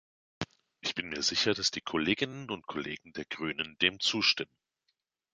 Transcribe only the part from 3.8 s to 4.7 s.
dem zustimmen.